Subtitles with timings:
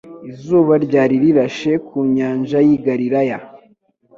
[0.31, 3.37] Izuba ryari rirashe ku nyanja y'i Galilaya.